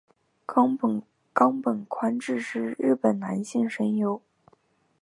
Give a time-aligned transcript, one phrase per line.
[0.47, 0.75] 冈
[1.61, 4.19] 本宽志是日本男性声优。